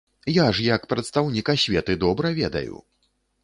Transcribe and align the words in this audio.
Я 0.35 0.45
ж 0.59 0.63
як 0.67 0.87
прадстаўнік 0.93 1.53
асветы 1.55 1.99
добра 2.07 2.35
ведаю! 2.43 2.85